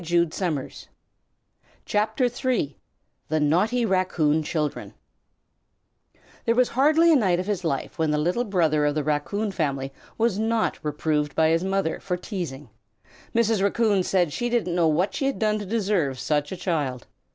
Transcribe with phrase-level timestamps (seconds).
[0.01, 0.87] THE
[3.29, 4.93] NAUGHTY RACCOON CHILDREN
[6.45, 9.51] There was hardly a night of his life when the Little Brother of the Raccoon
[9.51, 12.71] family was not reproved by his mother for teasing.
[13.35, 13.61] Mrs.
[13.61, 17.05] Raccoon said she didn't know what she had done to deserve such a child.